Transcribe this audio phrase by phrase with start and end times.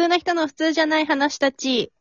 [0.00, 1.92] 空な人の普通じゃない話たち。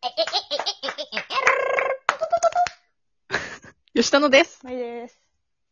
[3.94, 4.66] 吉田のです。
[4.66, 5.20] はいです。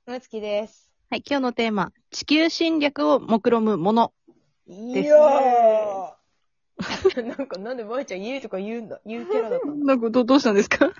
[0.05, 0.91] むつきです。
[1.09, 4.11] はい、今日のテーマ、地球侵略を目論むもの。
[4.67, 6.11] ですいやー
[7.25, 10.91] なんか、なんでまいちゃん家とか言うんだ言うキャラだったのなんか、ど、どうしたんですか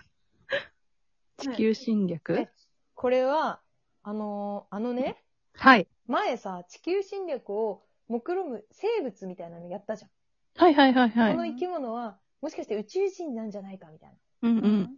[1.35, 2.47] 地球侵略え
[2.95, 3.59] これは、
[4.03, 5.21] あのーあのね、
[5.55, 5.89] はい。
[6.07, 10.11] 前さ、地球侵略を目論む生物みたいなのやったじゃん。
[10.57, 11.31] はいはいはいはい。
[11.33, 14.09] この生き物は、もしかして宇宙人なんじゃないかみたい
[14.41, 14.49] な。
[14.49, 14.97] うんうん。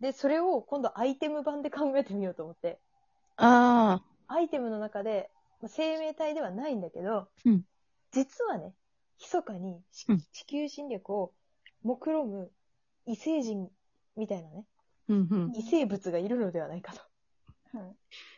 [0.00, 2.78] で、それを今度アイテム版で考えてみようと思って。
[3.38, 5.30] あアイテムの中で、
[5.62, 7.62] まあ生命体ではないんだけど、うん
[8.12, 8.74] 実はね、
[9.18, 11.32] 密かにしうん地球侵略を
[11.82, 12.50] 目論む
[13.06, 13.68] 異星人
[14.16, 15.12] みたいなね、ー。
[15.12, 15.52] うんうん。
[15.54, 17.00] 異生物がいるのではないかと。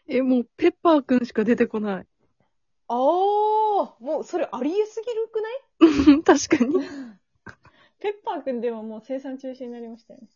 [0.08, 2.06] え、もう、ペッパーくんしか出てこない。
[2.88, 2.96] ああ、
[4.00, 5.67] もうそれありえすぎるくない？
[6.24, 6.74] 確かに。
[8.00, 10.28] ペッパーくんでももう生産中止になりましたよね。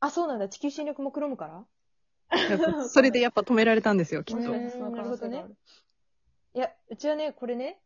[0.00, 0.48] あ、そうなんだ。
[0.48, 1.64] 地球侵略目論むから？
[2.88, 4.50] それでやっぱ止められたんですよ、きっと。
[4.52, 5.56] ねその可能性がある
[6.54, 7.80] いや、うちはね、これね、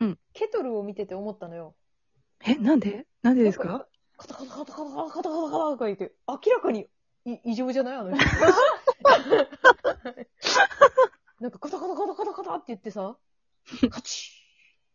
[0.00, 1.74] うんケトルを見てて思ったのよ。
[2.44, 3.06] え、なんで？
[3.22, 3.86] なんでですか？
[4.16, 6.88] カタカタカタカタカタカタカタカタとか言って、明らかに
[7.24, 8.24] い異常じゃないあの人。
[11.40, 13.16] なんかカタカタカタカタカタって言ってさ、
[13.90, 14.31] カチッ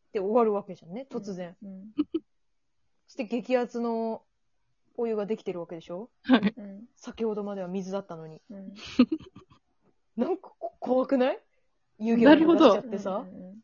[0.08, 1.56] って終わるわけじゃんね、突然。
[1.62, 1.92] うん。
[3.08, 4.24] そして激アツの
[4.96, 6.10] お湯ができてるわけでしょ？
[6.24, 6.54] はい。
[6.58, 6.86] うん。
[6.96, 8.42] 先ほどまでは水だったのに。
[8.50, 8.74] うん。
[10.16, 11.40] なんかこ怖くない？
[12.00, 13.26] 湯気を流しちゃってさ。
[13.26, 13.62] うん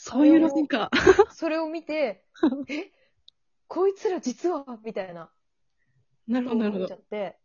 [0.00, 0.92] そういう路線か。
[1.32, 2.24] それを 見て、
[2.70, 2.92] え？
[3.66, 4.64] こいつら実は？
[4.84, 5.28] みたいな。
[6.28, 6.94] なるほど、なるほど思っちゃ。
[6.94, 7.36] って。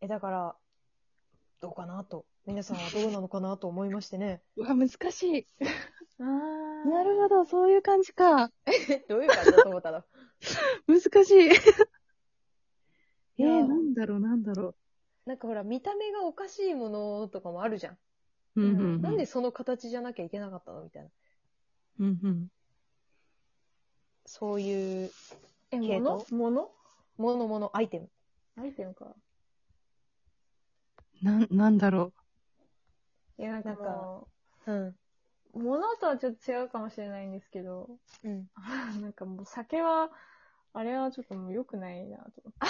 [0.00, 0.56] え、だから、
[1.60, 2.26] どうかなと。
[2.44, 4.42] 皆さんはどうなのかなと思いましてね。
[4.56, 5.46] うわ、難しい。
[6.18, 8.50] あなるほど、そういう感じか。
[8.66, 10.02] え、 どういう感じだと思ったの？
[10.88, 11.50] 難しい。
[13.38, 14.74] えー、なんだろう、なんだろ
[15.24, 17.94] なんかほら、見た目がおかしいものとかもあるじゃん。
[17.94, 17.98] う。
[18.56, 19.02] うん、うん。
[19.02, 20.82] なんでその形じゃなきゃいけなかったの？
[20.82, 21.10] みたいな。
[22.00, 22.48] うん、うん。
[24.26, 25.10] そういう、
[25.70, 26.36] え、系もの統？
[26.36, 26.72] もの
[27.18, 28.10] ものもの、アイテム。
[28.56, 29.14] アイテムか。
[31.22, 32.12] なん、なんだろ
[33.38, 34.26] いや、なんか
[34.66, 34.96] うん。
[35.54, 37.88] う、ものとはちょっと違うかもしれないんですけど、
[38.24, 38.48] うん。
[39.02, 40.10] なんかもう酒は、
[40.74, 42.60] あれはちょっともう良くないなと思って。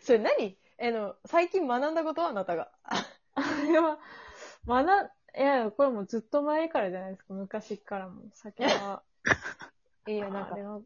[0.02, 0.58] それ何？
[0.80, 2.70] あの、最近学んだことはあなたが？
[2.82, 3.98] あれは、
[4.64, 8.22] まだ、いや、これもうずっと前からじゃないですか、昔からも。
[8.34, 9.02] 酒は。
[10.06, 10.80] いや、なんかあれ、は、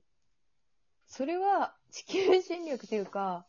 [1.06, 3.46] それは地球侵略というか、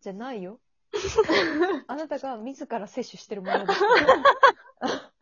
[0.00, 0.58] じゃないよ。
[1.86, 3.86] あなたが自ら摂取してるものですか
[4.80, 5.12] ら。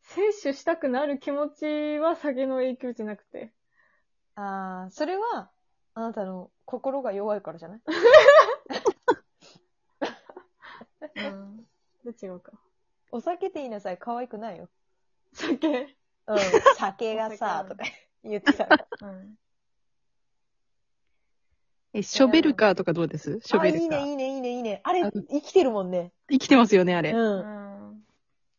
[0.00, 3.52] 摂取したくなる気持ちは酒の影響じゃなくて。
[4.34, 5.50] ああ、それは、
[5.94, 7.80] あなたの心が弱いからじゃない？
[11.16, 11.66] うん。
[12.04, 12.52] で違うか。
[13.10, 14.68] お酒って言いなさい、可愛くないよ。
[15.34, 15.96] 酒。
[16.26, 16.38] うん。
[16.76, 17.84] 酒がさ、とか
[18.24, 18.86] 言ってたら。
[19.02, 19.38] うん。
[21.94, 21.98] う。
[21.98, 23.38] え、ショベルカーとかどうです？
[23.40, 24.04] ショあ、いいベルカー。
[24.04, 24.80] ね、いいね、いいね、いいね。
[24.84, 26.12] あれあ、生きてるもんね。
[26.30, 27.10] 生きてますよね、あれ。
[27.12, 27.18] うん。
[27.18, 27.42] う
[27.92, 28.02] ん。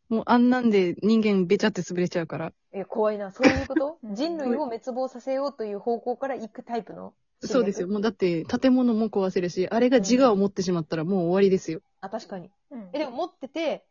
[0.10, 2.54] もうあんなんで人間べちゃって潰れちゃうから。
[2.72, 3.32] え、怖いな。
[3.32, 3.98] そういうこと？
[4.04, 7.14] う ん人類を滅亡させようという方向から行くタイプの？
[7.42, 7.88] そうですよ。。
[7.88, 11.82] もうだって建物も壊せるし、あれが自我を持ってしまったらもう終わりですよ。
[12.02, 12.52] あ、確かに。
[12.72, 13.86] うんえ、でも持ってて、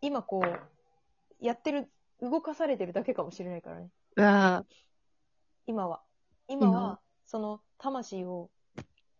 [0.00, 1.88] 今こう、やってる、
[2.20, 3.90] 動かされてるだけかもしれないからね。
[4.16, 4.64] うわ
[5.66, 6.02] 今は。
[6.48, 8.50] 今今は、その、魂を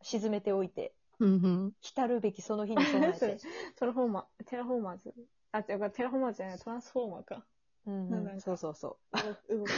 [0.02, 1.36] 沈めておいて、ーうんう
[1.66, 1.72] ん。
[1.80, 3.42] 来たるべきその日に備え それて。
[3.76, 5.14] トラフォーマー、テラフォーマーズ。
[5.52, 7.44] あ、違う、テラフォーマーズじゃない、トランスフォーマーか。
[7.86, 8.98] うんうそうそうそ
[9.48, 9.70] 動動く。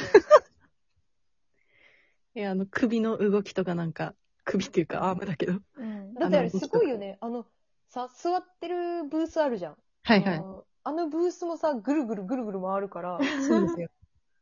[2.34, 4.14] え、あの、首の動きとかなんか、
[4.44, 5.60] 首っていうかアームだけど。
[5.76, 6.14] うんう。
[6.14, 7.16] だってあれすごいよね。
[7.20, 7.46] あの、
[7.88, 9.78] さ、座ってるブースあるじゃん。
[10.02, 10.40] はいはいあ。
[10.40, 13.18] のあのブースもさ、ぐるぐるぐるぐる回るから、
[13.48, 13.88] そうですよ。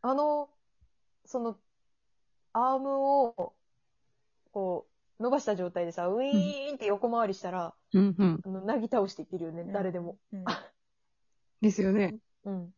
[0.00, 0.50] あの、
[1.25, 1.56] その、
[2.52, 2.90] アーム
[3.26, 3.55] を、
[4.52, 4.92] こう、
[5.22, 8.40] 伸ばした状態でさ、ウィーンって横回りしたら、うんうん。
[8.44, 10.19] あの、なぎ倒していってるよね、うん誰でも。
[10.32, 10.44] うん。
[11.60, 12.16] ですよね。
[12.44, 12.74] うん。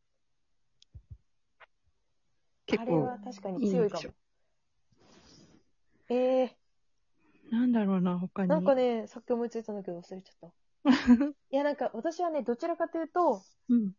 [2.67, 3.19] 結構あれは。
[3.19, 4.11] 確かに強いかも。
[6.11, 6.56] ええ
[7.50, 8.49] なんだろうな、他に。
[8.50, 10.91] なんかね、さっき思いついたんだけど忘れちゃった。
[11.50, 13.93] いや、なんか私はね、どちらかというと、うん。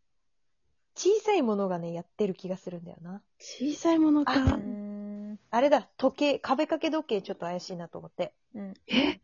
[0.95, 3.23] 小さいものがね、やってる気がするんだよな。
[3.39, 4.33] 小さいものか。
[4.33, 4.84] あうん。
[5.55, 8.33] あれだ、時計、壁掛け時計ちょっと怪しいなと思って。
[8.55, 8.73] うん。
[8.87, 9.21] え？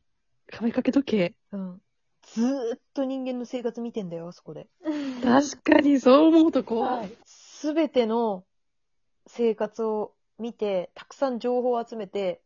[0.47, 1.35] 壁掛け時計？
[1.51, 1.81] うん。
[2.21, 4.69] ずーっと人間の生活見てんだよ、あそこで。
[5.21, 7.11] 確かに、そう思うと怖い。
[7.25, 8.45] すべての
[9.27, 12.41] 生活を見て、たくさん情報を集めて、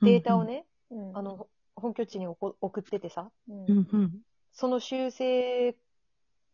[0.00, 4.22] データをね、うんあ、の、本拠地におこ送っててさ、うんうんうん。
[4.54, 5.76] その修正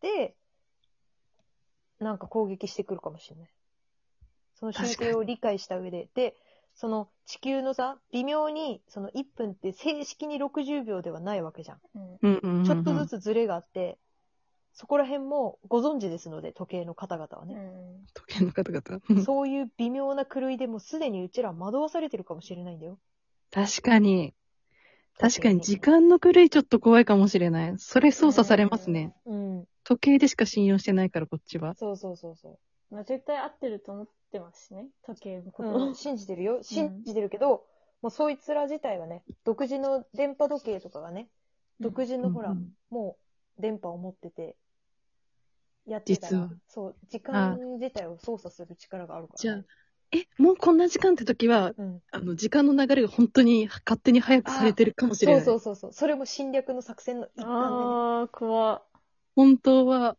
[0.01, 0.35] で、
[1.99, 3.49] なんか攻撃してくるかもしれない。
[4.55, 6.09] その修正を理解した上で。
[6.13, 6.35] で、
[6.75, 11.79] その地球のさ、微妙に、その1分って正式に60秒ではないわけじゃん。
[11.95, 12.65] うんうんうんうん。
[12.65, 13.19] ちょっとずつ。
[13.21, 13.97] つズレがあって、
[14.73, 17.55] そこら辺もご存知ですので、時計の方々はうね。
[17.55, 19.01] ん時計の方々？
[19.09, 22.99] うんそういう微妙な狂いでもうすでにうちら惑わされてるかもしれないんだよ。
[23.51, 24.33] 確かに。
[25.17, 27.73] 確かに時間の狂いちょっと怖いかもしれない。
[27.77, 29.15] それ操作されますね。
[29.25, 29.65] うん。
[29.85, 31.73] 時計でしか信用してないから、こっちは。
[31.75, 32.59] そうそうそうそ
[32.91, 35.65] まあ、絶対合ってると思ってますしね、時計のこう。
[35.65, 35.85] と。
[35.87, 36.61] うん、信じてるよ。
[36.61, 37.65] 信じてるけど、
[38.01, 41.29] もうそいつら自体はね、独自の電波時計とかがね、
[41.79, 43.17] 独自のほら、うんうんも
[43.57, 44.55] う電波を持ってて、
[45.87, 49.63] やってたらそう、時間自体を操作する力があるから、じゃあ、
[50.11, 52.01] え、もうこんな時間って時は、うん。
[52.11, 55.45] あの、時間の流れが本当に勝手に早くされてるかもしれない。
[55.45, 55.93] そうそうそうそう。
[55.93, 57.49] それも侵略の作戦の一環で、ね。
[57.49, 58.83] ああ、怖っ
[59.35, 60.15] 本当は、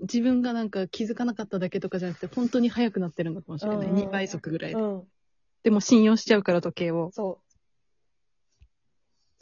[0.00, 3.88] 自分がなんか気づかなかっただけとかじゃなくて、本当に速くなってるのかもしれない。
[3.88, 4.80] うんうん2倍速ぐらいで。
[4.80, 5.04] うん。
[5.62, 7.10] でも信用しちゃうから時計を。
[7.12, 7.46] そう。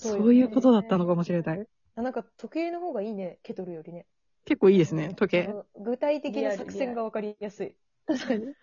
[0.03, 1.67] そういうことだったのかもしれない。
[1.97, 4.07] あなんか時計の方がいいね、ケトルよりね。
[4.45, 5.55] 結構いいですね、時計。
[5.77, 7.75] うん具体的な作戦がわかりやすい。
[8.07, 8.47] 確かに。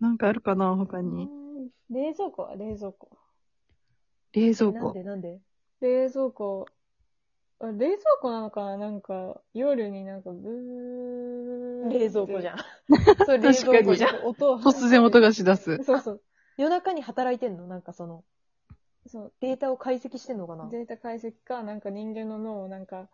[0.00, 1.28] なんかあるかな、他に。
[1.90, 3.10] 冷蔵庫は冷蔵庫。
[4.32, 4.78] 冷蔵庫。
[4.78, 5.40] なんでなんで？
[5.80, 6.72] 冷蔵庫、あ
[7.60, 8.76] 冷蔵庫なのかな？
[8.78, 12.56] なんか、夜になんかブー冷蔵庫じゃん。
[12.58, 12.62] ん。
[13.26, 14.24] それ冷蔵庫じゃん。
[14.24, 15.84] 音を突然音がし出す。
[15.84, 16.22] そうそう。
[16.56, 17.66] 夜中に働いてんの？
[17.66, 18.24] なんかその、
[19.06, 19.32] そう。
[19.40, 20.68] データを解析してんのかな？
[20.70, 23.08] データ解析か、なんか人間の脳をなんか、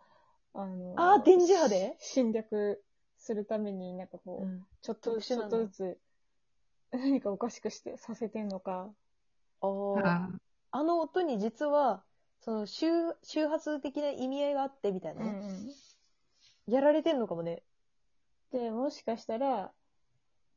[0.53, 1.97] あの、あー電磁波で？
[1.99, 2.81] 侵略
[3.17, 5.99] するために、なんかこう、うんちょっとずつ、ちょっとずつ、
[6.91, 8.89] 何かおかしくして、させてんのか。
[9.61, 10.29] あーあ
[10.71, 12.03] あの音に実は、
[12.41, 12.87] その周、
[13.23, 15.43] 周波数的な意味合いがあってみたいなね。
[16.67, 17.63] やられてんのかもね。
[18.51, 19.71] で、もしかしたら、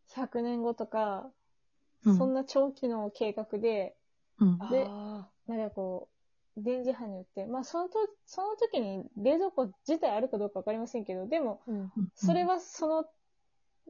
[0.09, 1.31] 100年後とか、
[2.05, 3.95] うんそんな長期の計画で、
[4.39, 4.59] うん。
[4.71, 6.09] であなんかこ
[6.57, 11.93] う、電磁波によって、まあそのと、その時に冷蔵庫自体あるかどうかわかりませんけど、でも、ーうん。
[12.15, 13.05] それはその、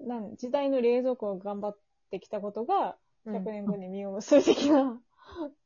[0.06, 1.78] なん、時代の冷蔵庫を頑張っ
[2.10, 5.00] てきたことが、100年後に実を結ぶ的な。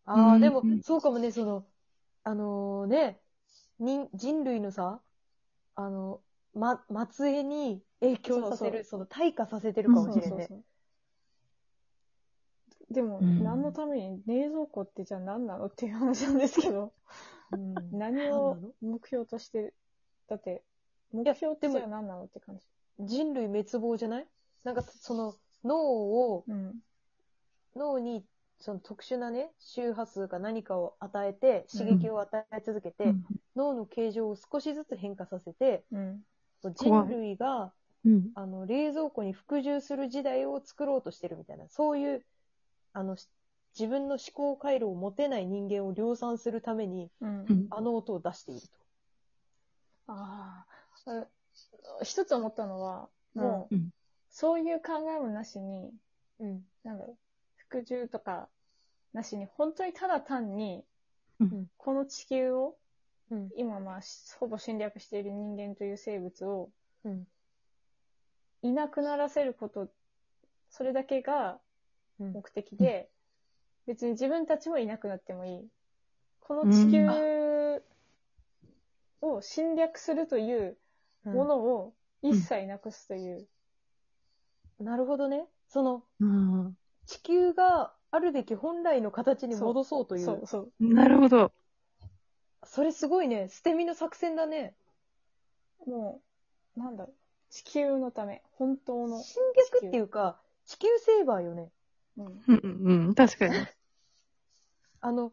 [0.07, 1.65] ああ、うんでも、そうかもね、その、
[2.25, 3.21] あのね、
[3.79, 5.01] 人、人類のさ、
[5.75, 6.21] あの、
[6.55, 10.29] ま、末裔に影響させる、そその、退化させてるかもしれんね。
[10.29, 10.65] そうそうそう。
[12.91, 13.43] でも、うん。
[13.43, 16.93] 何のために冷蔵庫ってじゃあ何なのっていう話なんですけど、
[17.53, 17.91] うん。
[17.99, 19.75] 何を目標として、
[20.29, 20.63] だって、
[21.13, 22.67] 目標ってじゃあ何なのって感じ。
[23.01, 24.27] 人類滅亡じゃない？
[24.65, 25.35] なんか、その、
[25.65, 26.81] 脳を、うん。
[27.77, 28.25] 脳に、
[28.65, 33.25] その特殊なね、周波数か何かを与えて、刺激を与え続けて、うん
[33.57, 36.25] 脳の形状を少しずつ変化させて、うん。
[36.75, 37.73] 人類が、
[38.05, 38.31] うん。
[38.35, 42.25] あの、冷蔵庫に服従する時代を作ろうとしてるみたいな、そういう、
[42.95, 43.29] あの、し
[43.79, 47.11] 自分の思考回路を持てない人間を量産するために、
[47.71, 48.69] あの音を出していると。
[50.09, 50.65] あ
[51.07, 51.11] あ。
[51.11, 53.91] あ一つ思ったのは、もう、うん
[54.31, 55.93] そういう考えもなしに、
[56.41, 56.63] うん。
[56.83, 57.17] なんだろう、
[57.75, 58.49] 服従とか
[59.13, 60.85] なしに、本当にただ単に、
[61.41, 62.77] うんこの地球を、
[63.31, 63.51] うん。
[63.57, 64.01] 今まあ、
[64.39, 66.71] ほぼ侵略している人間という生物を、
[67.05, 67.27] うん。
[68.63, 69.89] いなくならせること、
[70.71, 71.59] それだけが
[72.21, 72.33] うん。
[72.33, 73.09] 目的で、
[73.87, 75.69] 別に自分たちもいなくなってもいい。
[76.41, 77.83] この地球
[79.21, 80.77] を侵略するという
[81.25, 83.47] ものを一切なくすという。
[84.79, 85.47] なるほどね。
[85.69, 90.25] その、うん地球があるべき本来の形に戻そうという。
[90.25, 90.73] そうそう。
[90.81, 91.53] なるほど。
[92.65, 93.49] それすごいね。
[93.49, 94.75] 捨て身の作戦だね。
[95.87, 96.23] も
[96.77, 97.15] う、なんだろう。
[97.51, 99.19] 地球のため、本当の。
[99.23, 101.71] 侵略っていうか、地球セーバーよね。
[102.17, 102.27] うん。
[102.27, 103.15] うんうんうん。
[103.15, 103.55] 確かに。
[105.01, 105.33] あの、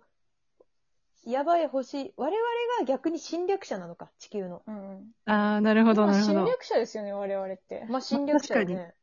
[1.25, 2.40] やばい星、我々
[2.80, 4.63] が逆に侵略者なのか、地球の。
[4.68, 5.12] うんうん。
[5.25, 6.46] ああ、なるほど、なるほど。
[6.46, 7.86] 略者ですよね、我々って。
[7.90, 8.96] まあ、侵略者よ確ね。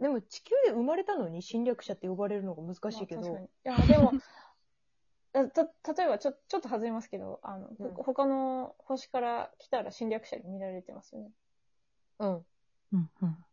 [0.00, 3.20] でも地球で生まれたのに侵略者って呼ばれるのが難しいけど。
[3.22, 4.12] まあ確かにいや、でも、
[5.34, 11.30] えた、例えばちょ、ちょっと外れますけど、あの、ほうん他の星から来たら侵略者に見られてますよね。
[12.20, 12.46] うん。
[12.92, 13.44] うんうん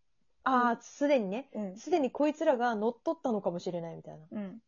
[0.48, 1.50] ああ、すでにね。
[1.54, 1.75] うん。
[1.75, 4.24] すでにこいつらが乗っ取ったのかもしれないみたいな。
[4.24, 4.62] いうん。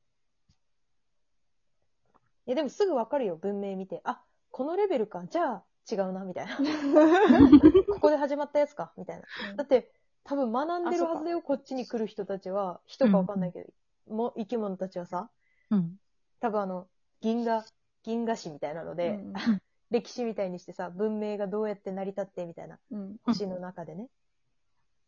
[2.48, 4.02] や、でもすぐわかるよ、文明見て。
[4.04, 5.24] あ、このレベルか。
[5.30, 6.58] じゃあ、違うな、みたいな。
[7.94, 9.24] ここで始まったやつか、みたいな。
[9.56, 9.92] だって、
[10.28, 12.82] 多分学んでるはずだよ、こっちに来る人たちは。
[12.86, 13.70] 人かわかんないけど、
[14.14, 15.30] も生き物たちはさ、
[15.72, 15.98] うん。
[16.42, 16.90] 多分あの、
[17.22, 17.64] 銀河、
[18.04, 19.34] 銀河史みたいなので、うん
[19.90, 23.16] 歴史みたいにしてさ、文明がどうやって成り立ってみたいな、うん。
[23.24, 24.10] 星の中でね、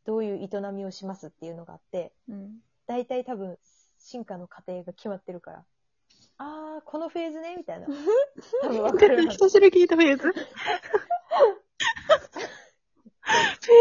[0.05, 2.61] どういう営みをしますっていうのがあって、うん。
[2.87, 3.59] 大体多分、
[3.97, 5.65] 進化の過程が決まってるから、
[6.37, 7.87] あー、このフェーズね、みたいな。
[8.63, 9.31] 多分わかるはず。
[9.31, 10.23] 久しぶりに聞いたフェーズ。
[10.23, 10.35] フェー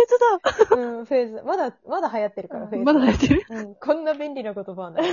[0.09, 0.19] ズ
[0.99, 1.43] うん、フェーズ。
[1.45, 2.85] まだ、まだ流行ってるから、フェーズ。
[2.85, 3.45] だまだ流行ってる？
[3.51, 5.11] うん、こんな便利な言葉はない。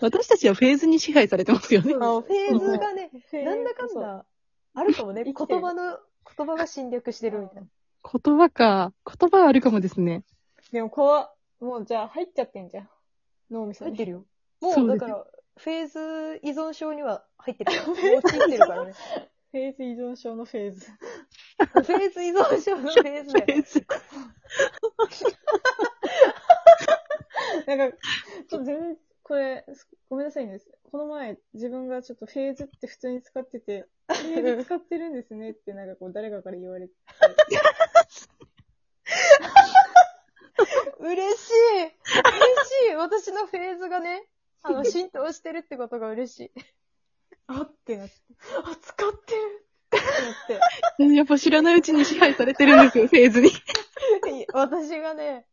[0.00, 1.98] 私たちはフェーズに支配されてますよねあ。
[1.98, 3.10] のフェーズがね、
[3.44, 4.24] なんだかんだ、
[4.74, 5.24] あるかもね。
[5.24, 5.98] 言生きてる葉の、
[6.36, 7.68] 言葉が侵略してるみたいな。
[8.02, 8.92] 言葉か。
[9.06, 10.24] 言葉はあるかもですね。
[10.72, 12.88] でも怖っもうじゃあ入っちゃってんじゃん。
[13.48, 13.92] 脳みそに。
[13.92, 14.24] 入ってるよ。
[14.60, 15.24] もう、そうですだから、
[15.56, 17.84] フェーズ依存症には入ってるから。
[18.18, 18.94] 陥ってるからね。
[19.52, 20.86] フェーズ依存症のフェーズ。
[20.86, 23.46] フェーズ依存症のフェーズだよ。
[27.66, 27.96] なんか、
[28.48, 29.66] ちょっと全然、これ、
[30.08, 30.58] ごめんなさいね。
[30.90, 36.94] この前、自分がちょっとフェーズって普通に使ってて、フェーズ使ってるんですねって、なんかこう、誰かから言われて。
[40.98, 41.92] 嬉しい嬉
[42.86, 44.26] しい私のフェーズがね、
[44.62, 46.52] あの、浸透してるってことが嬉しい。
[47.46, 48.14] あってなって。
[48.64, 51.14] あ、使ってるってなって。
[51.14, 53.50] やっぱ知らないうちに支配されてるんですよ、フェーズに。
[54.52, 55.46] 私がね、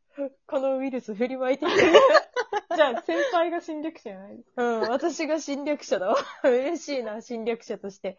[0.47, 1.71] このウイルス振りまいてる。
[2.75, 4.43] じゃあ、先輩が侵略者じゃない。
[4.57, 6.17] うん、私が侵略者だわ。
[6.43, 8.17] 嬉しいな、侵略者として。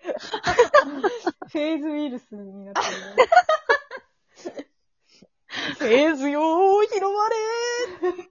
[1.53, 4.67] フェーズウイルスになってるね。
[5.79, 8.31] フェーズよー、広まれー